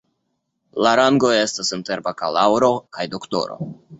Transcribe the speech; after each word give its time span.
La 0.85 0.93
rango 0.99 1.29
estas 1.41 1.69
inter 1.77 2.03
bakalaŭro 2.09 2.73
kaj 2.97 3.09
doktoro. 3.17 3.63